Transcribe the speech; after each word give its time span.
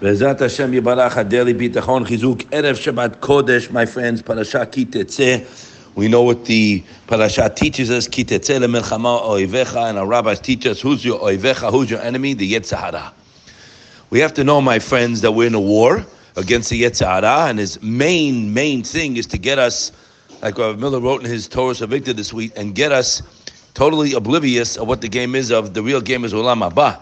Bezat 0.00 0.38
Hashem 0.38 0.70
Yibarach 0.70 1.14
Adeli 1.14 1.52
Bitachon 1.52 2.06
Chizuk 2.06 2.42
Erev 2.50 2.76
Shabbat 2.76 3.16
Kodesh, 3.16 3.68
my 3.72 3.84
friends, 3.84 4.22
Parashat 4.22 4.66
Kitetze. 4.66 5.44
We 5.96 6.06
know 6.06 6.22
what 6.22 6.44
the 6.44 6.84
Parashat 7.08 7.56
teaches 7.56 7.90
us, 7.90 8.06
Kitetze 8.06 8.60
lemelchama 8.60 9.20
oivecha, 9.22 9.88
and 9.90 9.98
our 9.98 10.06
rabbis 10.06 10.38
teach 10.38 10.66
us, 10.66 10.80
who's 10.80 11.04
your 11.04 11.18
oivecha, 11.18 11.72
who's 11.72 11.90
your 11.90 12.00
enemy? 12.00 12.34
The 12.34 12.52
Yetzahara. 12.52 13.10
We 14.10 14.20
have 14.20 14.32
to 14.34 14.44
know, 14.44 14.60
my 14.60 14.78
friends, 14.78 15.20
that 15.22 15.32
we're 15.32 15.48
in 15.48 15.54
a 15.54 15.60
war 15.60 16.06
against 16.36 16.70
the 16.70 16.80
Yetzahara, 16.80 17.50
and 17.50 17.58
his 17.58 17.82
main, 17.82 18.54
main 18.54 18.84
thing 18.84 19.16
is 19.16 19.26
to 19.26 19.36
get 19.36 19.58
us, 19.58 19.90
like 20.42 20.58
Rav 20.58 20.78
Miller 20.78 21.00
wrote 21.00 21.24
in 21.24 21.28
his 21.28 21.48
Torah 21.48 21.74
Savicta 21.74 22.14
this 22.14 22.32
week, 22.32 22.52
and 22.54 22.72
get 22.72 22.92
us 22.92 23.20
totally 23.74 24.12
oblivious 24.12 24.76
of 24.76 24.86
what 24.86 25.00
the 25.00 25.08
game 25.08 25.34
is 25.34 25.50
of, 25.50 25.74
the 25.74 25.82
real 25.82 26.00
game 26.00 26.24
is 26.24 26.32
Olam 26.32 26.70
Haba. 26.70 27.00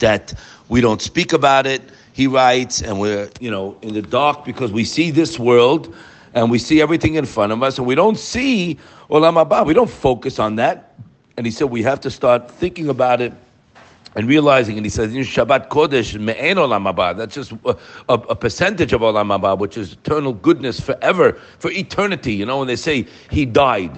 That 0.00 0.34
we 0.72 0.80
don't 0.80 1.02
speak 1.02 1.34
about 1.34 1.66
it, 1.66 1.82
he 2.14 2.26
writes, 2.26 2.80
and 2.80 2.98
we're, 2.98 3.28
you 3.40 3.50
know, 3.50 3.76
in 3.82 3.92
the 3.92 4.00
dark 4.00 4.42
because 4.42 4.72
we 4.72 4.84
see 4.84 5.10
this 5.10 5.38
world 5.38 5.94
and 6.32 6.50
we 6.50 6.58
see 6.58 6.80
everything 6.80 7.16
in 7.16 7.26
front 7.26 7.52
of 7.52 7.62
us 7.62 7.76
and 7.76 7.86
we 7.86 7.94
don't 7.94 8.18
see 8.18 8.78
Olam 9.10 9.34
Haba. 9.34 9.66
We 9.66 9.74
don't 9.74 9.90
focus 9.90 10.38
on 10.38 10.56
that. 10.56 10.94
And 11.36 11.44
he 11.44 11.52
said 11.52 11.66
we 11.66 11.82
have 11.82 12.00
to 12.00 12.10
start 12.10 12.50
thinking 12.50 12.88
about 12.88 13.20
it 13.20 13.34
and 14.14 14.26
realizing, 14.26 14.78
and 14.78 14.86
he 14.86 14.88
says, 14.88 15.14
in 15.14 15.20
Shabbat 15.20 15.68
Kodesh, 15.68 16.18
me'en 16.18 16.56
olam 16.56 16.90
haba. 16.90 17.18
That's 17.18 17.34
just 17.34 17.52
a, 17.52 17.76
a, 18.08 18.14
a, 18.14 18.34
percentage 18.34 18.94
of 18.94 19.02
olam 19.02 19.38
haba, 19.38 19.58
which 19.58 19.76
is 19.76 19.92
eternal 19.92 20.32
goodness 20.32 20.80
forever, 20.80 21.34
for 21.58 21.70
eternity. 21.70 22.32
You 22.32 22.46
know, 22.46 22.60
when 22.60 22.68
they 22.68 22.76
say 22.76 23.06
he 23.30 23.44
died, 23.44 23.94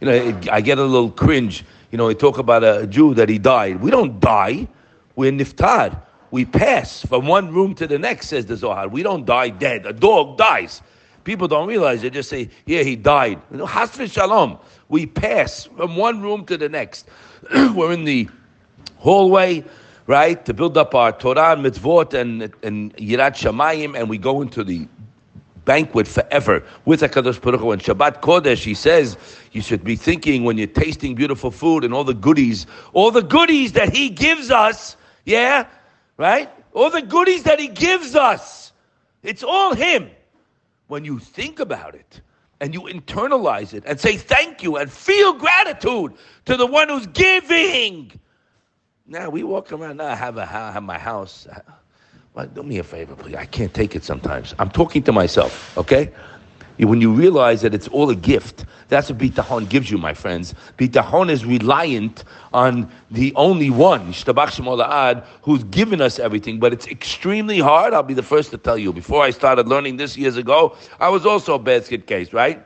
you 0.00 0.06
know, 0.06 0.12
it, 0.12 0.50
I 0.50 0.60
get 0.60 0.76
a 0.76 0.84
little 0.84 1.10
cringe. 1.10 1.64
You 1.90 1.96
know, 1.96 2.08
they 2.08 2.14
talk 2.14 2.36
about 2.36 2.64
a 2.64 2.86
Jew 2.86 3.14
that 3.14 3.30
he 3.30 3.38
died. 3.38 3.80
We 3.80 3.90
don't 3.90 4.20
die. 4.20 4.68
We're 5.16 5.32
niftar. 5.32 6.02
We 6.30 6.44
pass 6.44 7.02
from 7.02 7.26
one 7.26 7.52
room 7.52 7.74
to 7.76 7.86
the 7.86 7.98
next, 7.98 8.28
says 8.28 8.46
the 8.46 8.56
Zohar. 8.56 8.88
We 8.88 9.02
don't 9.02 9.24
die 9.24 9.48
dead. 9.48 9.86
A 9.86 9.92
dog 9.92 10.36
dies. 10.36 10.82
People 11.24 11.48
don't 11.48 11.68
realize. 11.68 12.02
They 12.02 12.10
just 12.10 12.30
say, 12.30 12.48
yeah, 12.66 12.82
he 12.82 12.96
died. 12.96 13.40
You 13.50 13.58
know, 13.58 13.66
Shalom. 13.66 14.58
We 14.88 15.06
pass 15.06 15.64
from 15.64 15.96
one 15.96 16.22
room 16.22 16.44
to 16.46 16.56
the 16.56 16.68
next. 16.68 17.08
We're 17.52 17.92
in 17.92 18.04
the 18.04 18.28
hallway, 18.96 19.64
right, 20.06 20.44
to 20.46 20.54
build 20.54 20.78
up 20.78 20.94
our 20.94 21.12
Torah 21.12 21.52
and 21.52 21.64
mitzvot 21.64 22.14
and, 22.14 22.42
and 22.62 22.94
Yirat 22.96 23.36
Shamayim, 23.36 23.98
and 23.98 24.08
we 24.08 24.18
go 24.18 24.40
into 24.42 24.64
the 24.64 24.88
banquet 25.66 26.08
forever 26.08 26.64
with 26.86 27.02
HaKadosh 27.02 27.42
Baruch 27.42 27.60
Hu. 27.60 27.72
And 27.72 27.82
Shabbat 27.82 28.22
Kodesh, 28.22 28.64
he 28.64 28.72
says, 28.72 29.18
you 29.52 29.60
should 29.60 29.84
be 29.84 29.96
thinking 29.96 30.44
when 30.44 30.56
you're 30.56 30.66
tasting 30.66 31.14
beautiful 31.14 31.50
food 31.50 31.84
and 31.84 31.92
all 31.92 32.04
the 32.04 32.14
goodies, 32.14 32.66
all 32.94 33.10
the 33.10 33.22
goodies 33.22 33.72
that 33.72 33.94
he 33.94 34.08
gives 34.08 34.50
us, 34.50 34.96
yeah, 35.26 35.66
right? 36.18 36.50
All 36.74 36.90
the 36.90 37.00
goodies 37.02 37.44
that 37.44 37.58
he 37.58 37.68
gives 37.68 38.14
us. 38.14 38.72
It's 39.22 39.42
all 39.42 39.74
him. 39.74 40.10
When 40.88 41.04
you 41.04 41.18
think 41.18 41.60
about 41.60 41.94
it, 41.94 42.20
and 42.60 42.74
you 42.74 42.82
internalize 42.82 43.72
it 43.74 43.84
and 43.86 44.00
say 44.00 44.16
thank 44.16 44.62
you 44.62 44.76
and 44.76 44.90
feel 44.90 45.32
gratitude 45.32 46.12
to 46.46 46.56
the 46.56 46.66
one 46.66 46.88
who's 46.88 47.06
giving. 47.06 48.12
Now 49.06 49.30
we 49.30 49.42
walk 49.42 49.72
around. 49.72 49.98
Now 49.98 50.08
I 50.08 50.14
have 50.14 50.36
a 50.36 50.46
have 50.46 50.82
my 50.82 50.98
house. 50.98 51.46
Well, 52.34 52.46
do 52.46 52.62
me 52.62 52.78
a 52.78 52.84
favor, 52.84 53.14
please. 53.16 53.36
I 53.36 53.46
can't 53.46 53.72
take 53.72 53.96
it 53.96 54.04
sometimes. 54.04 54.54
I'm 54.58 54.70
talking 54.70 55.02
to 55.04 55.12
myself, 55.12 55.76
okay? 55.78 56.10
When 56.78 57.00
you 57.00 57.12
realize 57.12 57.62
that 57.62 57.74
it's 57.74 57.88
all 57.88 58.08
a 58.10 58.14
gift, 58.14 58.64
that's 58.88 59.10
what 59.10 59.18
bitahon 59.18 59.68
gives 59.68 59.90
you, 59.90 59.98
my 59.98 60.14
friends. 60.14 60.54
Bitahon 60.78 61.28
is 61.28 61.44
reliant 61.44 62.24
on 62.52 62.90
the 63.10 63.34
only 63.34 63.68
one, 63.68 64.12
who's 65.42 65.64
given 65.64 66.00
us 66.00 66.18
everything. 66.18 66.58
But 66.60 66.72
it's 66.72 66.86
extremely 66.86 67.58
hard. 67.58 67.94
I'll 67.94 68.02
be 68.02 68.14
the 68.14 68.22
first 68.22 68.50
to 68.52 68.58
tell 68.58 68.78
you. 68.78 68.92
Before 68.92 69.22
I 69.22 69.30
started 69.30 69.66
learning 69.66 69.96
this 69.96 70.16
years 70.16 70.36
ago, 70.36 70.76
I 71.00 71.08
was 71.08 71.26
also 71.26 71.54
a 71.56 71.58
basket 71.58 72.06
case, 72.06 72.32
right? 72.32 72.64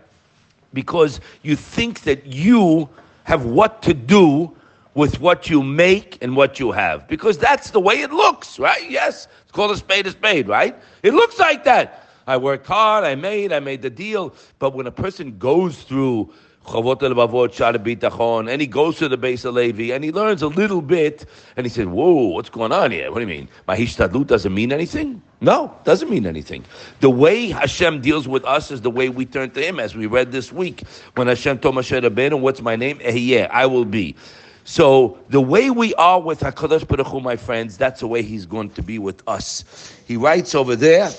Because 0.75 1.21
you 1.43 1.57
think 1.57 2.03
that 2.03 2.27
you 2.27 2.89
have 3.25 3.47
what 3.47 3.83
to 3.83 3.95
do 3.95 4.55
with 4.95 5.21
what 5.21 5.49
you 5.49 5.63
make 5.63 6.19
and 6.23 6.37
what 6.37 6.61
you 6.61 6.71
have. 6.71 7.09
Because 7.09 7.39
that's 7.39 7.71
the 7.71 7.81
way 7.81 8.03
it 8.03 8.13
looks, 8.13 8.59
right? 8.59 8.91
Yes, 8.91 9.27
it's 9.43 9.53
called 9.53 9.71
a 9.71 9.77
spade 9.77 10.07
a 10.07 10.11
spade, 10.11 10.49
right? 10.49 10.77
It 11.03 11.15
looks 11.15 11.39
like 11.39 11.65
that. 11.65 12.02
I 12.27 12.37
worked 12.37 12.67
hard, 12.67 13.05
I 13.05 13.15
made, 13.15 13.53
I 13.53 13.61
made 13.61 13.83
the 13.83 13.91
deal. 13.91 14.35
But 14.59 14.75
when 14.75 14.87
a 14.87 14.93
person 14.93 15.39
goes 15.39 15.83
through 15.83 16.33
and 16.65 18.61
he 18.61 18.67
goes 18.69 18.97
to 18.99 19.09
the 19.09 19.17
base 19.17 19.45
of 19.45 19.55
Levi, 19.55 19.93
and 19.93 20.05
he 20.05 20.13
learns 20.13 20.43
a 20.43 20.47
little 20.47 20.81
bit, 20.81 21.27
and 21.57 21.67
he 21.67 21.71
said, 21.71 21.89
whoa, 21.89 22.29
what's 22.29 22.51
going 22.51 22.71
on 22.71 22.93
here? 22.93 23.11
What 23.11 23.17
do 23.17 23.23
you 23.23 23.27
mean? 23.27 23.49
Mahishtadlut 23.67 24.29
doesn't 24.29 24.55
mean 24.55 24.73
anything? 24.73 25.21
No, 25.41 25.77
doesn't 25.83 26.09
mean 26.09 26.25
anything. 26.25 26.65
The 27.01 27.11
way 27.11 27.49
Hashem 27.49 28.01
deals 28.01 28.29
with 28.29 28.45
us 28.45 28.71
is 28.71 28.81
the 28.81 28.93
way 28.93 29.09
we 29.09 29.27
turn 29.27 29.51
to 29.51 29.61
Him, 29.61 29.81
as 29.81 29.97
we 29.97 30.07
read 30.07 30.31
this 30.31 30.53
week. 30.53 30.85
When 31.17 31.27
Hashem 31.27 31.59
told 31.59 31.75
Moshe 31.75 32.01
Rabbeinu, 32.01 32.39
what's 32.41 32.63
my 32.63 32.77
name? 32.77 33.01
Ehyeh, 33.01 33.51
I 33.51 33.67
will 33.67 33.85
be. 33.85 34.15
So 34.63 35.19
the 35.31 35.41
way 35.41 35.71
we 35.71 35.95
are 35.95 36.21
with 36.21 36.39
Hakadosh 36.39 36.87
Baruch 36.87 37.09
Hu, 37.09 37.21
my 37.21 37.35
friends, 37.35 37.77
that's 37.77 37.99
the 37.99 38.07
way 38.07 38.23
He's 38.23 38.47
going 38.47 38.71
to 38.71 38.83
be 38.83 39.01
with 39.01 39.21
us. 39.27 39.65
He 40.07 40.17
writes 40.17 40.55
over 40.55 40.77
there. 40.77 41.11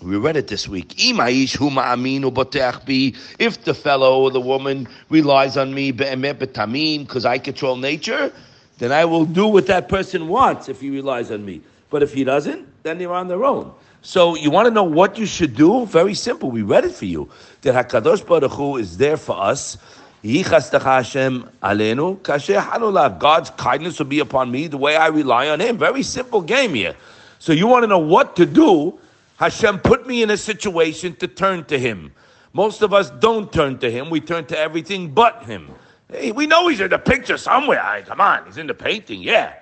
We 0.00 0.16
read 0.16 0.36
it 0.36 0.46
this 0.46 0.68
week. 0.68 0.94
If 0.96 1.16
the 3.64 3.74
fellow 3.74 4.22
or 4.22 4.30
the 4.30 4.40
woman 4.40 4.88
relies 5.08 5.56
on 5.56 5.74
me 5.74 5.90
because 5.90 7.24
I 7.24 7.38
control 7.38 7.76
nature, 7.76 8.32
then 8.78 8.92
I 8.92 9.04
will 9.04 9.24
do 9.24 9.48
what 9.48 9.66
that 9.66 9.88
person 9.88 10.28
wants 10.28 10.68
if 10.68 10.80
he 10.80 10.90
relies 10.90 11.30
on 11.30 11.44
me. 11.44 11.60
But 11.90 12.02
if 12.02 12.14
he 12.14 12.22
doesn't, 12.22 12.66
then 12.84 12.98
they're 12.98 13.12
on 13.12 13.28
their 13.28 13.44
own. 13.44 13.72
So 14.02 14.36
you 14.36 14.50
want 14.50 14.66
to 14.66 14.70
know 14.70 14.84
what 14.84 15.18
you 15.18 15.26
should 15.26 15.56
do? 15.56 15.84
Very 15.86 16.14
simple. 16.14 16.50
We 16.50 16.62
read 16.62 16.84
it 16.84 16.92
for 16.92 17.06
you. 17.06 17.28
That 17.62 17.74
Hakadosh 17.74 18.24
Baruch 18.24 18.52
Hu 18.52 18.76
is 18.76 18.98
there 18.98 19.16
for 19.16 19.36
us 19.36 19.78
God's 20.22 20.70
kindness 23.50 23.98
will 23.98 24.06
be 24.06 24.20
upon 24.20 24.50
me 24.50 24.66
the 24.66 24.76
way 24.76 24.96
I 24.96 25.06
rely 25.08 25.48
on 25.48 25.60
Him. 25.60 25.78
Very 25.78 26.02
simple 26.02 26.40
game 26.40 26.74
here. 26.74 26.96
So 27.38 27.52
you 27.52 27.68
want 27.68 27.84
to 27.84 27.86
know 27.86 27.98
what 27.98 28.34
to 28.36 28.46
do? 28.46 28.98
Hashem 29.38 29.78
put 29.78 30.06
me 30.06 30.22
in 30.22 30.30
a 30.30 30.36
situation 30.36 31.14
to 31.16 31.28
turn 31.28 31.64
to 31.66 31.78
Him. 31.78 32.12
Most 32.52 32.82
of 32.82 32.92
us 32.92 33.10
don't 33.10 33.52
turn 33.52 33.78
to 33.78 33.90
Him. 33.90 34.10
We 34.10 34.20
turn 34.20 34.44
to 34.46 34.58
everything 34.58 35.14
but 35.14 35.44
Him. 35.44 35.70
Hey, 36.10 36.32
we 36.32 36.46
know 36.46 36.66
He's 36.66 36.80
in 36.80 36.90
the 36.90 36.98
picture 36.98 37.38
somewhere. 37.38 37.78
Right, 37.78 38.04
come 38.04 38.20
on, 38.20 38.46
He's 38.46 38.58
in 38.58 38.66
the 38.66 38.74
painting. 38.74 39.22
Yeah. 39.22 39.54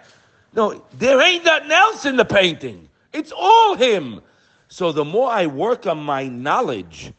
No, 0.55 0.83
there 0.95 1.21
ain't 1.21 1.45
nothing 1.45 1.71
else 1.71 2.07
in 2.07 2.17
the 2.17 2.25
painting. 2.25 2.89
It's 3.13 3.33
all 3.37 3.75
Him. 3.75 4.23
So 4.69 4.93
the 4.93 5.05
more 5.05 5.31
I 5.31 5.47
work 5.47 5.87
on 5.87 5.99
my 5.99 6.27
knowledge, 6.27 7.13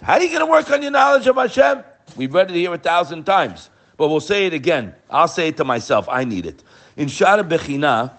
how 0.00 0.14
are 0.14 0.22
you 0.22 0.28
going 0.28 0.40
to 0.40 0.46
work 0.46 0.70
on 0.70 0.80
your 0.80 0.90
knowledge 0.90 1.26
of 1.26 1.36
Hashem? 1.36 1.84
We've 2.16 2.32
read 2.32 2.50
it 2.50 2.56
here 2.56 2.72
a 2.72 2.78
thousand 2.78 3.24
times, 3.24 3.68
but 3.98 4.08
we'll 4.08 4.20
say 4.20 4.46
it 4.46 4.54
again. 4.54 4.94
I'll 5.10 5.28
say 5.28 5.48
it 5.48 5.58
to 5.58 5.64
myself. 5.64 6.08
I 6.08 6.24
need 6.24 6.46
it. 6.46 6.64
In 6.96 7.08
Shaar 7.08 7.44
HaBechina, 7.44 8.12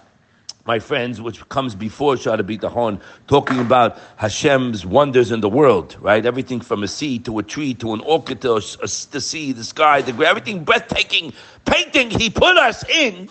my 0.66 0.77
friends, 0.79 1.19
which 1.19 1.47
comes 1.49 1.73
before 1.73 2.17
Shaar 2.17 2.38
HaBitachon, 2.38 3.01
talking 3.27 3.59
about 3.59 3.97
Hashem's 4.17 4.85
wonders 4.85 5.31
in 5.31 5.41
the 5.41 5.49
world, 5.49 5.97
right? 5.99 6.25
Everything 6.25 6.61
from 6.61 6.83
a 6.83 6.88
sea 6.88 7.17
to 7.19 7.39
a 7.39 7.44
tree 7.44 7.73
to 7.75 7.94
an 7.94 8.01
orchid 8.01 8.41
to 8.41 8.53
a, 8.53 8.57
a, 8.57 8.88
the 9.11 9.22
sea, 9.22 9.51
the 9.53 9.63
sky, 9.63 10.01
the 10.01 10.13
everything 10.25 10.63
breathtaking 10.63 11.33
painting 11.66 12.11
He 12.11 12.29
put 12.29 12.57
us 12.57 12.88
in. 12.89 13.29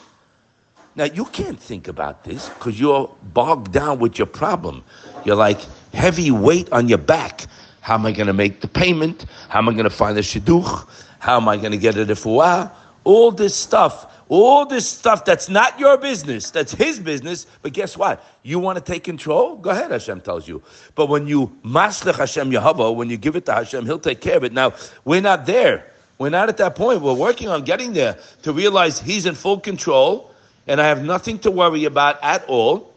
Now 0.97 1.05
you 1.05 1.25
can't 1.27 1.61
think 1.61 1.87
about 1.87 2.25
this 2.25 2.49
because 2.49 2.81
you're 2.81 3.15
bogged 3.33 3.73
down 3.73 4.01
with 4.01 4.19
your 4.19 4.27
problem. 4.27 4.83
You're 5.25 5.37
like 5.37 5.61
heavy 5.95 6.31
weight 6.31 6.71
on 6.73 6.89
your 6.89 6.99
back. 6.99 7.47
How 7.81 7.95
am 7.95 8.07
I 8.07 8.13
going 8.13 8.27
to 8.27 8.33
make 8.33 8.61
the 8.61 8.69
payment? 8.69 9.27
How 9.49 9.61
am 9.61 9.69
I 9.69 9.73
going 9.73 9.85
to 9.85 9.91
find 9.91 10.17
the 10.17 10.21
shidduch? 10.21 10.87
How 11.21 11.37
am 11.37 11.49
I 11.49 11.57
going 11.57 11.73
to 11.73 11.79
get 11.79 11.97
a 11.97 12.05
refuah? 12.05 12.73
All 13.05 13.31
this 13.31 13.55
stuff, 13.55 14.10
all 14.31 14.65
this 14.65 14.89
stuff 14.89 15.25
that's 15.25 15.49
not 15.49 15.79
your 15.79 15.99
business, 15.99 16.51
that's 16.51 16.73
his 16.73 17.01
business. 17.01 17.47
But 17.63 17.73
guess 17.73 17.97
what? 17.97 18.25
You 18.45 18.61
want 18.61 18.79
to 18.79 18.85
take 18.85 19.03
control? 19.03 19.57
Go 19.57 19.71
ahead, 19.71 19.91
Hashem 19.91 20.21
tells 20.21 20.47
you. 20.47 20.63
But 20.95 21.09
when 21.09 21.27
you 21.27 21.49
maslech 21.65 22.15
Hashem 22.15 22.53
Yahweh, 22.53 22.91
when 22.91 23.11
you 23.11 23.17
give 23.17 23.35
it 23.35 23.45
to 23.47 23.53
Hashem, 23.53 23.85
He'll 23.85 23.99
take 23.99 24.21
care 24.21 24.37
of 24.37 24.45
it. 24.45 24.53
Now, 24.53 24.73
we're 25.05 25.21
not 25.21 25.47
there. 25.47 25.93
We're 26.19 26.31
not 26.31 26.49
at 26.49 26.57
that 26.59 26.77
point. 26.77 27.03
We're 27.03 27.13
working 27.13 27.49
on 27.49 27.65
getting 27.65 27.93
there 27.93 28.17
to 28.43 28.53
realize 28.53 29.01
He's 29.01 29.27
in 29.27 29.35
full 29.35 29.59
control 29.59 30.31
and 30.67 30.81
I 30.81 30.87
have 30.87 31.03
nothing 31.03 31.39
to 31.41 31.51
worry 31.51 31.85
about 31.85 32.23
at 32.23 32.45
all 32.45 32.90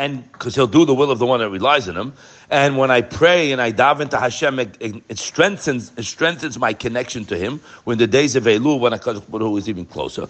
and 0.00 0.32
because 0.32 0.54
he'll 0.54 0.66
do 0.66 0.86
the 0.86 0.94
will 0.94 1.10
of 1.10 1.18
the 1.18 1.26
one 1.26 1.40
that 1.40 1.50
relies 1.50 1.86
on 1.88 1.96
him. 1.96 2.14
And 2.48 2.78
when 2.78 2.90
I 2.90 3.02
pray 3.02 3.52
and 3.52 3.60
I 3.60 3.70
dive 3.70 4.00
into 4.00 4.18
Hashem, 4.18 4.58
it, 4.58 4.76
it, 4.80 5.18
strengthens 5.18 5.92
it 5.96 6.04
strengthens 6.04 6.58
my 6.58 6.72
connection 6.72 7.26
to 7.26 7.36
Him. 7.36 7.60
When 7.84 7.98
the 7.98 8.06
days 8.06 8.34
of 8.34 8.44
Elul, 8.44 8.80
when 8.80 8.92
Hakadosh 8.92 9.30
Baruch 9.30 9.58
is 9.58 9.68
even 9.68 9.84
closer. 9.84 10.26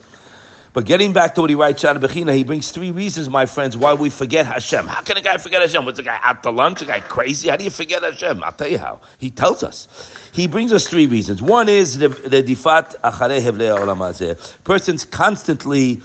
But 0.73 0.85
getting 0.87 1.13
back 1.13 1.35
to 1.35 1.41
what 1.41 1.51
he 1.51 1.57
writes, 1.57 1.81
Shaar 1.81 1.95
HaBechina, 1.95 2.35
he 2.35 2.45
brings 2.45 2.71
three 2.71 2.91
reasons, 2.91 3.29
my 3.29 3.47
friends, 3.47 3.77
why 3.77 3.93
we 3.95 4.09
forget 4.09 4.47
Hashem. 4.47 4.87
How 4.87 5.03
can 5.03 5.17
a 5.17 5.23
guy 5.23 5.37
forget 5.37 5.63
Hashem? 5.63 5.85
What's 5.85 5.99
a 5.99 6.03
guy 6.05 6.21
out 6.23 6.43
to 6.45 6.51
lunch? 6.51 6.83
A 6.83 6.85
guy 6.85 7.01
crazy? 7.01 7.49
How 7.49 7.57
do 7.57 7.65
you 7.65 7.71
forget 7.71 8.03
Hashem? 8.03 8.43
I'll 8.45 8.53
tell 8.53 8.69
you 8.69 8.79
how. 8.79 9.01
He 9.19 9.31
tells 9.31 9.65
us. 9.65 9.89
He 10.33 10.47
brings 10.47 10.73
us 10.73 10.87
three 10.87 11.07
reasons. 11.07 11.43
One 11.43 11.69
is 11.69 11.99
the 11.99 12.09
difat 12.09 13.01
hevlei 13.01 13.77
olam 13.79 14.65
Person's 14.65 15.05
constantly 15.05 16.03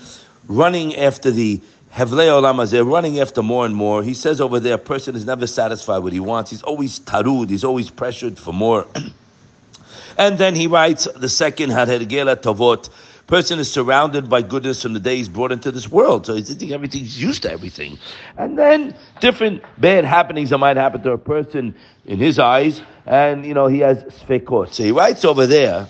running 0.48 0.96
after 0.96 1.30
the 1.30 1.60
Hevlei 1.96 2.28
olam 2.28 2.56
hazeh, 2.56 2.86
running 2.86 3.20
after 3.20 3.42
more 3.42 3.64
and 3.64 3.74
more. 3.74 4.02
He 4.02 4.12
says 4.12 4.38
over 4.38 4.60
there, 4.60 4.74
a 4.74 4.78
person 4.78 5.16
is 5.16 5.24
never 5.24 5.46
satisfied 5.46 5.98
with 5.98 6.04
what 6.04 6.12
he 6.12 6.20
wants. 6.20 6.50
He's 6.50 6.62
always 6.62 7.00
tarud. 7.00 7.48
He's 7.48 7.64
always 7.64 7.88
pressured 7.88 8.38
for 8.38 8.52
more. 8.52 8.86
and 10.18 10.36
then 10.36 10.54
he 10.54 10.66
writes 10.66 11.08
the 11.16 11.30
second 11.30 11.70
Hadergela 11.70 12.36
Tavot. 12.36 12.90
Person 13.28 13.58
is 13.58 13.72
surrounded 13.72 14.28
by 14.28 14.42
goodness 14.42 14.82
from 14.82 14.92
the 14.92 15.00
day 15.00 15.16
he's 15.16 15.30
brought 15.30 15.52
into 15.52 15.72
this 15.72 15.88
world. 15.88 16.26
So 16.26 16.34
he's 16.34 16.48
thinking 16.48 16.72
everything's 16.72 17.20
used 17.20 17.42
to 17.44 17.50
everything. 17.50 17.98
And 18.36 18.58
then 18.58 18.94
different 19.20 19.62
bad 19.78 20.04
happenings 20.04 20.50
that 20.50 20.58
might 20.58 20.76
happen 20.76 21.02
to 21.02 21.12
a 21.12 21.18
person 21.18 21.74
in 22.04 22.18
his 22.18 22.38
eyes. 22.38 22.82
And, 23.06 23.46
you 23.46 23.54
know, 23.54 23.68
he 23.68 23.78
has 23.78 24.02
sfekot. 24.04 24.74
So 24.74 24.82
he 24.82 24.92
writes 24.92 25.24
over 25.24 25.46
there 25.46 25.88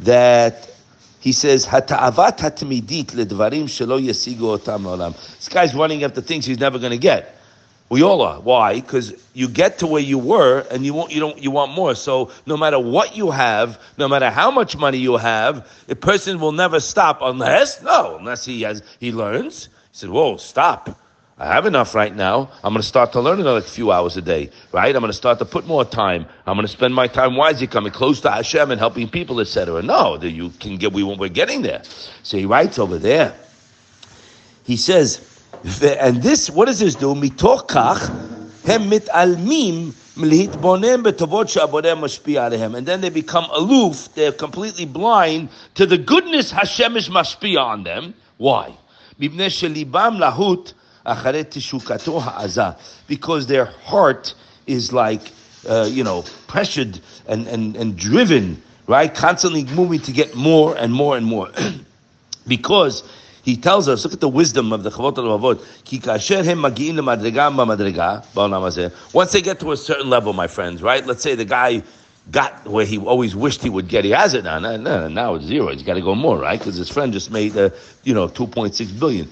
that 0.00 0.73
he 1.24 1.32
says, 1.32 1.64
"Hata'avat 1.64 2.36
hatmidit 2.36 3.06
ledvarim 3.14 3.64
shelo 3.64 3.98
yesigu 3.98 4.58
otam 4.58 4.82
olam." 4.82 5.16
This 5.38 5.48
guy's 5.48 5.74
running 5.74 6.04
after 6.04 6.20
things 6.20 6.44
he's 6.44 6.58
never 6.60 6.78
going 6.78 6.90
to 6.90 6.98
get. 6.98 7.40
We 7.88 8.02
all 8.02 8.20
are. 8.20 8.40
Why? 8.40 8.74
Because 8.74 9.14
you 9.32 9.48
get 9.48 9.78
to 9.78 9.86
where 9.86 10.02
you 10.02 10.18
were, 10.18 10.66
and 10.70 10.84
you 10.84 10.92
want 10.92 11.12
you 11.12 11.20
don't 11.20 11.42
you 11.42 11.50
want 11.50 11.72
more. 11.72 11.94
So 11.94 12.30
no 12.44 12.58
matter 12.58 12.78
what 12.78 13.16
you 13.16 13.30
have, 13.30 13.80
no 13.96 14.06
matter 14.06 14.28
how 14.28 14.50
much 14.50 14.76
money 14.76 14.98
you 14.98 15.16
have, 15.16 15.66
a 15.88 15.94
person 15.94 16.40
will 16.40 16.52
never 16.52 16.78
stop 16.78 17.20
unless 17.22 17.80
no, 17.80 18.18
unless 18.18 18.44
he 18.44 18.60
has 18.60 18.82
he 19.00 19.10
learns. 19.10 19.70
He 19.92 19.96
said, 20.00 20.10
"Whoa, 20.10 20.36
stop." 20.36 21.00
I 21.41 21.45
have 21.45 21.65
enough 21.65 21.95
right 21.95 22.13
now. 22.13 22.51
I'm 22.65 22.73
going 22.73 22.81
to 22.81 22.87
start 22.87 23.13
to 23.13 23.21
learn 23.21 23.39
another 23.39 23.61
few 23.61 23.93
hours 23.93 24.17
a 24.17 24.21
day, 24.21 24.49
right? 24.73 24.93
I'm 24.93 24.99
going 24.99 25.09
to 25.09 25.17
start 25.17 25.39
to 25.39 25.45
put 25.45 25.65
more 25.65 25.85
time. 25.85 26.25
I'm 26.45 26.55
going 26.55 26.67
to 26.67 26.71
spend 26.71 26.93
my 26.93 27.07
time 27.07 27.37
wisely, 27.37 27.65
coming 27.65 27.93
close 27.93 28.19
to 28.21 28.29
Hashem 28.29 28.71
and 28.71 28.79
helping 28.79 29.07
people, 29.07 29.39
etc. 29.39 29.81
No, 29.81 30.17
that 30.17 30.31
you 30.31 30.49
can 30.59 30.75
get. 30.75 30.91
We 30.91 31.03
we're 31.03 31.29
getting 31.29 31.61
there. 31.61 31.81
So 32.23 32.37
he 32.37 32.45
writes 32.45 32.77
over 32.77 32.97
there. 32.97 33.33
He 34.65 34.75
says, 34.75 35.21
and 35.81 36.21
this, 36.21 36.49
what 36.49 36.65
does 36.65 36.79
this 36.79 36.95
do? 36.95 37.15
מתוך 37.15 37.63
כך 37.67 38.11
הם 38.65 38.89
מתעלמים 38.89 39.91
מלהתבונן 40.17 41.03
בטובות 41.03 41.49
שהבורא 41.49 41.95
משפיע 41.95 42.45
עליהם. 42.45 42.75
And 42.75 42.85
then 42.85 43.01
they 43.01 43.09
become 43.09 43.45
aloof, 43.51 44.13
they're 44.15 44.33
completely 44.33 44.85
blind 44.85 45.49
to 45.75 45.85
the 45.85 45.97
goodness 45.97 46.51
Hashem 46.51 46.97
is 46.97 47.09
משפיע 47.09 47.61
on 47.61 47.83
them. 47.83 48.13
Why? 48.37 48.71
מפני 49.19 49.49
שליבם 49.49 50.15
להוט 50.19 50.71
אחרי 50.71 50.73
תשוקתו 50.73 50.73
העזה. 50.73 50.82
because 53.06 53.46
their 53.46 53.64
heart 53.64 54.34
is 54.66 54.92
like, 54.92 55.32
uh, 55.68 55.88
you 55.90 56.04
know, 56.04 56.24
pressured 56.46 57.00
and, 57.26 57.46
and, 57.48 57.76
and 57.76 57.96
driven, 57.96 58.62
right? 58.86 59.14
Constantly 59.14 59.64
moving 59.64 60.00
to 60.00 60.12
get 60.12 60.34
more 60.34 60.76
and 60.76 60.92
more 60.92 61.16
and 61.16 61.26
more. 61.26 61.50
because 62.46 63.02
he 63.44 63.56
tells 63.56 63.88
us, 63.88 64.04
look 64.04 64.14
at 64.14 64.20
the 64.20 64.28
wisdom 64.28 64.72
of 64.72 64.82
the 64.82 64.90
Chovot 64.90 65.16
HaLevavot 65.16 65.62
Once 69.12 69.32
they 69.32 69.42
get 69.42 69.60
to 69.60 69.72
a 69.72 69.76
certain 69.76 70.08
level, 70.08 70.32
my 70.32 70.46
friends, 70.46 70.82
right? 70.82 71.06
Let's 71.06 71.22
say 71.22 71.34
the 71.34 71.44
guy 71.44 71.82
got 72.30 72.66
where 72.66 72.86
he 72.86 72.98
always 72.98 73.36
wished 73.36 73.62
he 73.62 73.68
would 73.68 73.88
get. 73.88 74.04
He 74.04 74.10
has 74.12 74.32
it 74.32 74.44
now. 74.44 74.58
Now, 74.58 75.08
now 75.08 75.34
it's 75.34 75.44
zero. 75.44 75.68
He's 75.72 75.82
got 75.82 75.94
to 75.94 76.00
go 76.00 76.14
more, 76.14 76.38
right? 76.38 76.58
Because 76.58 76.76
his 76.76 76.88
friend 76.88 77.12
just 77.12 77.30
made, 77.30 77.54
uh, 77.54 77.68
you 78.02 78.14
know, 78.14 78.28
2.6 78.28 78.98
billion. 78.98 79.30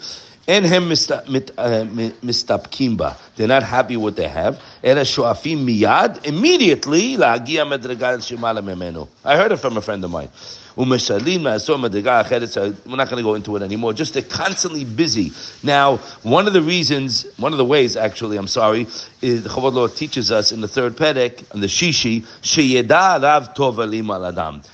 And 0.48 0.66
him 0.66 0.88
mr. 0.88 1.20
Uh, 1.56 2.96
ba. 2.96 3.16
They're 3.36 3.46
not 3.46 3.62
happy 3.62 3.96
what 3.96 4.16
they 4.16 4.28
have. 4.28 4.60
Era 4.82 5.02
shoafim 5.02 5.64
miyad 5.64 6.26
immediately 6.26 7.16
laagia 7.16 7.66
madrigal 7.68 8.18
shemala 8.18 8.60
memenu. 8.60 9.06
I 9.24 9.36
heard 9.36 9.52
it 9.52 9.58
from 9.58 9.76
a 9.76 9.80
friend 9.80 10.04
of 10.04 10.10
mine. 10.10 10.28
Umeshalim 10.76 11.42
ma'asor 11.42 11.78
madrigal 11.78 12.24
acheret. 12.24 12.76
We're 12.86 12.96
not 12.96 13.08
going 13.08 13.18
to 13.18 13.22
go 13.22 13.34
into 13.34 13.54
it 13.54 13.62
anymore. 13.62 13.92
Just 13.92 14.14
they're 14.14 14.22
constantly 14.22 14.84
busy. 14.84 15.32
Now, 15.62 15.98
one 16.22 16.48
of 16.48 16.54
the 16.54 16.62
reasons, 16.62 17.24
one 17.36 17.52
of 17.52 17.58
the 17.58 17.64
ways, 17.64 17.96
actually, 17.96 18.36
I'm 18.36 18.48
sorry, 18.48 18.88
is 19.20 19.44
the 19.44 19.48
Chovot 19.48 19.72
HaLevavot 19.72 19.96
teaches 19.96 20.32
us 20.32 20.50
in 20.50 20.60
the 20.60 20.68
third 20.68 20.96
pedek 20.96 21.50
and 21.52 21.62
the 21.62 21.68
shishi 21.68 22.22
sheyeda 22.42 23.22
rav 23.22 23.54
tov 23.54 23.78
alim 23.78 24.06
aladam 24.06 24.66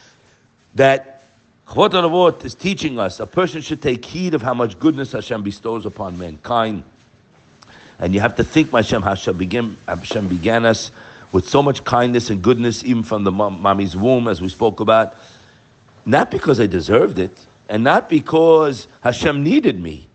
that 0.74 1.17
Chovot 1.68 1.90
HaLevavot 1.90 2.46
is 2.46 2.54
teaching 2.54 2.98
us 2.98 3.20
a 3.20 3.26
person 3.26 3.60
should 3.60 3.82
take 3.82 4.02
heed 4.02 4.32
of 4.32 4.40
how 4.40 4.54
much 4.54 4.78
goodness 4.78 5.12
Hashem 5.12 5.42
bestows 5.42 5.84
upon 5.84 6.16
mankind. 6.18 6.82
And 7.98 8.14
you 8.14 8.20
have 8.20 8.36
to 8.36 8.44
think, 8.44 8.70
Hashem, 8.70 9.02
Hashem 9.02 9.36
began, 9.36 9.76
Hashem 9.86 10.28
began 10.28 10.64
us 10.64 10.90
with 11.32 11.46
so 11.46 11.62
much 11.62 11.84
kindness 11.84 12.30
and 12.30 12.40
goodness, 12.40 12.84
even 12.84 13.02
from 13.02 13.24
the 13.24 13.32
mommy's 13.32 13.94
womb, 13.94 14.28
as 14.28 14.40
we 14.40 14.48
spoke 14.48 14.80
about. 14.80 15.14
Not 16.06 16.30
because 16.30 16.58
I 16.58 16.66
deserved 16.66 17.18
it, 17.18 17.46
and 17.68 17.84
not 17.84 18.08
because 18.08 18.88
Hashem 19.02 19.42
needed 19.42 19.78
me. 19.78 20.08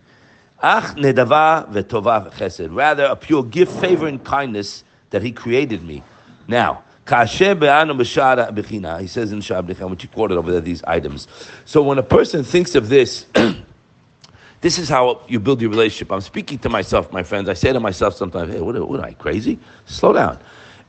Ach 0.60 0.96
nedava 0.96 1.70
v'tova 1.72 2.32
chesed. 2.32 2.74
Rather, 2.74 3.04
a 3.04 3.14
pure 3.14 3.44
gift, 3.44 3.80
favor, 3.80 4.08
and 4.08 4.24
kindness 4.24 4.82
that 5.10 5.22
He 5.22 5.30
created 5.30 5.84
me. 5.84 6.02
Now, 6.48 6.82
he 7.06 9.06
says 9.06 9.32
in 9.32 9.40
Shabbat, 9.40 9.90
which 9.90 10.02
he 10.02 10.08
quoted 10.08 10.38
over 10.38 10.50
there, 10.50 10.60
these 10.60 10.82
items. 10.84 11.28
So 11.66 11.82
when 11.82 11.98
a 11.98 12.02
person 12.02 12.44
thinks 12.44 12.74
of 12.74 12.88
this, 12.88 13.26
this 14.62 14.78
is 14.78 14.88
how 14.88 15.20
you 15.28 15.38
build 15.38 15.60
your 15.60 15.70
relationship. 15.70 16.10
I'm 16.10 16.22
speaking 16.22 16.58
to 16.60 16.70
myself, 16.70 17.12
my 17.12 17.22
friends. 17.22 17.50
I 17.50 17.54
say 17.54 17.72
to 17.72 17.80
myself 17.80 18.14
sometimes, 18.14 18.54
hey, 18.54 18.60
what, 18.60 18.88
what 18.88 19.00
am 19.00 19.04
I, 19.04 19.12
crazy? 19.12 19.58
Slow 19.84 20.14
down. 20.14 20.38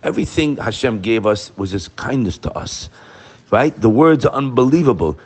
Everything 0.04 0.56
Hashem 0.56 1.02
gave 1.02 1.26
us 1.26 1.52
was 1.58 1.72
His 1.72 1.90
kindness 1.90 2.38
to 2.40 2.52
us. 2.54 2.90
Right? 3.52 3.80
The 3.80 3.90
words 3.90 4.26
are 4.26 4.34
unbelievable. 4.34 5.20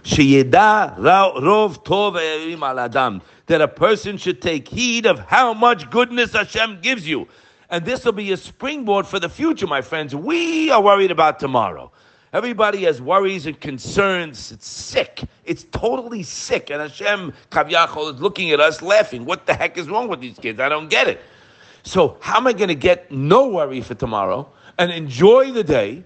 That 3.46 3.48
a 3.48 3.68
person 3.68 4.18
should 4.18 4.42
take 4.42 4.68
heed 4.68 5.06
of 5.06 5.20
how 5.20 5.54
much 5.54 5.90
goodness 5.90 6.34
Hashem 6.34 6.80
gives 6.82 7.08
you. 7.08 7.28
And 7.70 7.86
this 7.86 8.04
will 8.04 8.14
be 8.14 8.32
a 8.32 8.38
springboard 8.38 9.06
for 9.06 9.20
the 9.20 9.30
future, 9.30 9.68
my 9.68 9.82
friends. 9.82 10.16
We 10.16 10.72
are 10.72 10.82
worried 10.82 11.12
about 11.12 11.40
tomorrow. 11.40 11.92
Everybody 12.34 12.84
has 12.84 13.02
worries 13.02 13.46
and 13.48 13.60
concerns. 13.60 14.52
It's 14.52 14.68
sick. 14.68 15.24
It's 15.46 15.66
totally 15.72 16.24
sick. 16.24 16.70
And 16.70 16.82
Hashem 16.82 17.34
Kavyachol 17.50 18.14
is 18.14 18.22
looking 18.22 18.52
at 18.52 18.60
us 18.60 18.82
laughing. 18.82 19.26
What 19.26 19.46
the 19.46 19.54
heck 19.54 19.78
is 19.78 19.90
wrong 19.90 20.08
with 20.08 20.22
these 20.22 20.38
kids? 20.38 20.60
I 20.60 20.70
don't 20.70 20.90
get 20.90 21.08
it. 21.08 21.22
So 21.84 22.18
how 22.20 22.38
am 22.38 22.48
I 22.48 22.54
going 22.54 22.68
to 22.68 22.76
get 22.76 23.12
no 23.12 23.48
worry 23.48 23.82
for 23.82 23.96
tomorrow 23.96 24.52
and 24.78 24.92
enjoy 24.92 25.52
the 25.52 25.64
day 25.64 26.04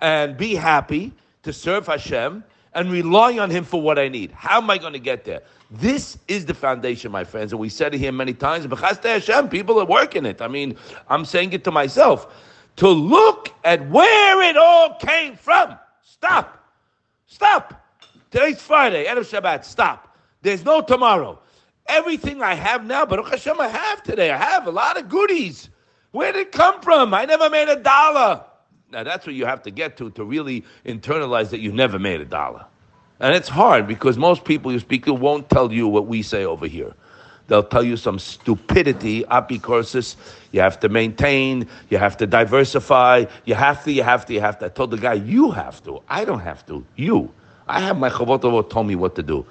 and 0.00 0.36
be 0.36 0.54
happy 0.54 1.12
to 1.42 1.52
serve 1.52 1.86
Hashem 1.86 2.44
and 2.74 2.90
rely 2.90 3.38
on 3.38 3.50
Him 3.50 3.64
for 3.64 3.80
what 3.80 3.98
I 3.98 4.08
need? 4.08 4.32
How 4.32 4.58
am 4.58 4.70
I 4.70 4.78
going 4.78 4.92
to 4.92 4.98
get 4.98 5.24
there? 5.24 5.42
This 5.70 6.18
is 6.28 6.46
the 6.46 6.54
foundation, 6.54 7.12
my 7.12 7.24
friends, 7.24 7.52
and 7.52 7.60
we 7.60 7.68
said 7.68 7.94
it 7.94 7.98
here 7.98 8.12
many 8.12 8.32
times. 8.32 8.64
Hashem, 8.64 9.48
people 9.48 9.78
are 9.80 9.86
working 9.86 10.24
it. 10.24 10.40
I 10.40 10.48
mean, 10.48 10.76
I'm 11.08 11.24
saying 11.24 11.52
it 11.52 11.64
to 11.64 11.70
myself. 11.70 12.34
To 12.76 12.88
look 12.88 13.52
at 13.64 13.88
where 13.90 14.42
it 14.42 14.56
all 14.56 14.94
came 14.96 15.36
from. 15.36 15.76
Stop. 16.02 16.64
Stop. 17.26 17.84
Today's 18.30 18.62
Friday, 18.62 19.06
end 19.06 19.18
of 19.18 19.26
Shabbat. 19.26 19.64
Stop. 19.64 20.16
There's 20.42 20.64
no 20.64 20.80
tomorrow. 20.80 21.40
Everything 21.86 22.42
I 22.42 22.54
have 22.54 22.84
now, 22.84 23.06
Baruch 23.06 23.30
Hashem, 23.30 23.60
I 23.60 23.68
have 23.68 24.02
today. 24.02 24.30
I 24.30 24.36
have 24.36 24.66
a 24.66 24.70
lot 24.70 24.98
of 24.98 25.08
goodies. 25.08 25.70
Where 26.12 26.32
did 26.32 26.40
it 26.48 26.52
come 26.52 26.80
from? 26.80 27.12
I 27.14 27.24
never 27.24 27.50
made 27.50 27.68
a 27.68 27.76
dollar. 27.76 28.44
Now 28.90 29.04
that's 29.04 29.26
what 29.26 29.34
you 29.34 29.44
have 29.44 29.62
to 29.64 29.70
get 29.70 29.96
to 29.98 30.10
to 30.10 30.24
really 30.24 30.64
internalize 30.86 31.50
that 31.50 31.60
you 31.60 31.72
never 31.72 31.98
made 31.98 32.20
a 32.20 32.24
dollar. 32.24 32.64
And 33.20 33.34
it's 33.34 33.48
hard 33.48 33.86
because 33.86 34.16
most 34.16 34.44
people 34.44 34.72
you 34.72 34.78
speak 34.78 35.04
to 35.06 35.14
won't 35.14 35.50
tell 35.50 35.72
you 35.72 35.88
what 35.88 36.06
we 36.06 36.22
say 36.22 36.44
over 36.44 36.66
here. 36.66 36.94
They'll 37.48 37.64
tell 37.64 37.82
you 37.82 37.96
some 37.96 38.18
stupidity, 38.18 39.24
apicursus. 39.24 40.16
You 40.52 40.60
have 40.60 40.78
to 40.80 40.88
maintain, 40.88 41.66
you 41.88 41.98
have 41.98 42.16
to 42.18 42.26
diversify, 42.26 43.24
you 43.46 43.54
have 43.54 43.82
to, 43.84 43.92
you 43.92 44.02
have 44.02 44.26
to, 44.26 44.34
you 44.34 44.40
have 44.40 44.58
to. 44.58 44.66
I 44.66 44.68
told 44.68 44.90
the 44.90 44.98
guy, 44.98 45.14
you 45.14 45.50
have 45.50 45.82
to. 45.84 46.02
I 46.08 46.24
don't 46.24 46.40
have 46.40 46.64
to. 46.66 46.84
You. 46.96 47.32
I 47.66 47.80
have 47.80 47.98
my 47.98 48.10
chavot 48.10 48.70
told 48.70 48.86
me 48.86 48.96
what 48.96 49.14
to 49.16 49.22
do. 49.22 49.44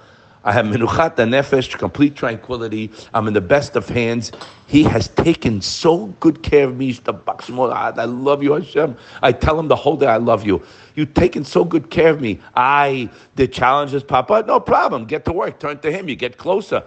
I 0.44 0.52
have 0.54 0.66
menuchat 0.66 1.16
nefesh, 1.16 1.78
complete 1.78 2.16
tranquility. 2.16 2.92
I'm 3.14 3.28
in 3.28 3.34
the 3.34 3.42
best 3.42 3.76
of 3.76 3.90
hands. 3.90 4.32
He 4.68 4.84
has 4.84 5.10
taken 5.10 5.62
so 5.62 6.08
good 6.20 6.44
care 6.44 6.66
of 6.66 6.78
me. 6.78 6.98
I 7.06 8.06
love 8.06 8.44
you, 8.44 8.54
Hashem. 8.54 8.98
I 9.22 9.32
tell 9.32 9.60
him 9.60 9.68
the 9.68 9.76
whole 9.76 9.98
day, 9.98 10.08
I 10.08 10.18
love 10.18 10.46
you. 10.46 10.64
You've 10.96 11.14
taken 11.14 11.44
so 11.44 11.66
good 11.66 11.90
care 11.90 12.12
of 12.12 12.22
me. 12.22 12.40
I, 12.56 13.10
the 13.36 13.48
challenges 13.48 14.04
pop 14.04 14.32
up, 14.32 14.48
no 14.48 14.60
problem. 14.60 15.06
Get 15.06 15.26
to 15.26 15.34
work, 15.34 15.60
turn 15.60 15.80
to 15.80 15.92
him. 15.92 16.08
You 16.10 16.16
get 16.16 16.38
closer, 16.38 16.84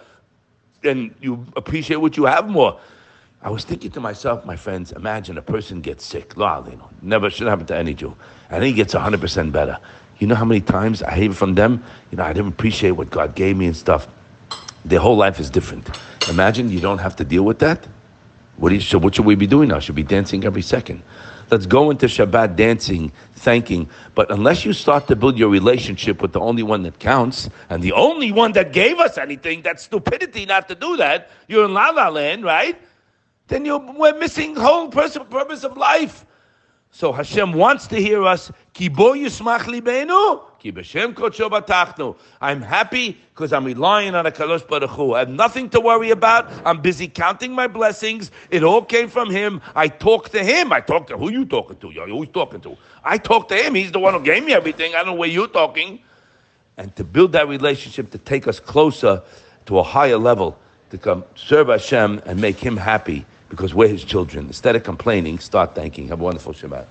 and 0.82 1.14
you 1.20 1.44
appreciate 1.56 1.96
what 1.96 2.16
you 2.16 2.24
have 2.24 2.48
more. 2.48 2.80
I 3.42 3.48
was 3.48 3.64
thinking 3.64 3.90
to 3.92 4.00
myself, 4.00 4.44
my 4.44 4.56
friends, 4.56 4.92
imagine 4.92 5.38
a 5.38 5.42
person 5.42 5.80
gets 5.80 6.04
sick. 6.04 6.36
Never 6.36 7.30
should 7.30 7.46
happen 7.46 7.66
to 7.66 7.76
any 7.76 7.94
Jew. 7.94 8.14
And 8.50 8.62
he 8.62 8.72
gets 8.72 8.92
100% 8.92 9.50
better. 9.50 9.78
You 10.20 10.26
know 10.26 10.34
how 10.34 10.44
many 10.44 10.60
times 10.60 11.02
I 11.02 11.16
hear 11.16 11.32
from 11.32 11.54
them? 11.54 11.82
You 12.10 12.18
know, 12.18 12.24
I 12.24 12.32
didn't 12.32 12.48
appreciate 12.48 12.92
what 12.92 13.10
God 13.10 13.34
gave 13.34 13.56
me 13.56 13.66
and 13.66 13.76
stuff. 13.76 14.06
Their 14.84 15.00
whole 15.00 15.16
life 15.16 15.40
is 15.40 15.50
different. 15.50 15.88
Imagine 16.28 16.70
you 16.70 16.80
don't 16.80 16.98
have 16.98 17.16
to 17.16 17.24
deal 17.24 17.42
with 17.42 17.58
that. 17.60 17.86
What, 18.58 18.72
you, 18.72 18.80
so 18.80 18.98
what 18.98 19.14
should 19.14 19.24
we 19.24 19.34
be 19.34 19.46
doing 19.46 19.70
now? 19.70 19.78
Should 19.78 19.94
be 19.94 20.02
dancing 20.02 20.44
every 20.44 20.60
second. 20.60 21.02
Let's 21.50 21.64
go 21.64 21.90
into 21.90 22.06
Shabbat 22.06 22.54
dancing, 22.54 23.10
thanking. 23.32 23.88
But 24.14 24.30
unless 24.30 24.64
you 24.64 24.74
start 24.74 25.08
to 25.08 25.16
build 25.16 25.38
your 25.38 25.48
relationship 25.48 26.20
with 26.20 26.32
the 26.32 26.40
only 26.40 26.62
one 26.62 26.82
that 26.82 26.98
counts 26.98 27.48
and 27.70 27.82
the 27.82 27.92
only 27.92 28.30
one 28.30 28.52
that 28.52 28.72
gave 28.72 28.98
us 28.98 29.16
anything, 29.16 29.62
that's 29.62 29.82
stupidity 29.84 30.44
not 30.44 30.68
to 30.68 30.74
do 30.74 30.98
that. 30.98 31.30
You're 31.48 31.64
in 31.64 31.72
La 31.72 31.88
La 31.88 32.08
Land, 32.08 32.44
right? 32.44 32.80
Then 33.48 33.64
you're, 33.64 33.80
we're 33.80 34.16
missing 34.18 34.54
whole 34.54 34.88
purpose 34.88 35.64
of 35.64 35.76
life. 35.76 36.26
So 36.92 37.12
Hashem 37.12 37.52
wants 37.52 37.86
to 37.88 37.96
hear 37.96 38.24
us. 38.24 38.50
Libenu, 38.74 40.42
batachnu. 40.60 42.16
I'm 42.40 42.60
happy 42.60 43.16
because 43.34 43.52
I'm 43.52 43.64
relying 43.64 44.14
on 44.14 44.26
a 44.26 44.30
Kadosh 44.30 44.66
Baruch 44.66 44.90
Hu. 44.90 45.14
I 45.14 45.20
have 45.20 45.28
nothing 45.28 45.70
to 45.70 45.80
worry 45.80 46.10
about. 46.10 46.50
I'm 46.66 46.80
busy 46.80 47.06
counting 47.06 47.52
my 47.52 47.68
blessings. 47.68 48.30
It 48.50 48.64
all 48.64 48.82
came 48.82 49.08
from 49.08 49.30
Him. 49.30 49.60
I 49.74 49.88
talk 49.88 50.30
to 50.30 50.42
Him. 50.42 50.72
I 50.72 50.80
talk 50.80 51.06
to 51.08 51.16
who 51.16 51.30
you 51.30 51.44
talking 51.44 51.76
to? 51.78 51.90
You're 51.90 52.10
always 52.10 52.30
talking 52.30 52.60
to. 52.62 52.76
I 53.04 53.18
talk 53.18 53.48
to 53.48 53.56
Him. 53.56 53.74
He's 53.74 53.92
the 53.92 54.00
one 54.00 54.14
who 54.14 54.22
gave 54.22 54.44
me 54.44 54.52
everything. 54.52 54.94
I 54.94 54.98
don't 54.98 55.06
know 55.06 55.14
where 55.14 55.28
you're 55.28 55.48
talking. 55.48 56.00
And 56.76 56.94
to 56.96 57.04
build 57.04 57.32
that 57.32 57.46
relationship, 57.48 58.10
to 58.10 58.18
take 58.18 58.48
us 58.48 58.58
closer 58.58 59.22
to 59.66 59.78
a 59.78 59.82
higher 59.82 60.18
level, 60.18 60.58
to 60.90 60.98
come 60.98 61.24
serve 61.36 61.68
Hashem 61.68 62.22
and 62.26 62.40
make 62.40 62.58
Him 62.58 62.76
happy 62.76 63.24
because 63.50 63.74
we're 63.74 63.88
his 63.88 64.04
children. 64.04 64.46
Instead 64.46 64.76
of 64.76 64.84
complaining, 64.84 65.38
start 65.38 65.74
thanking. 65.74 66.08
Have 66.08 66.20
a 66.20 66.24
wonderful 66.24 66.54
Shabbat. 66.54 66.86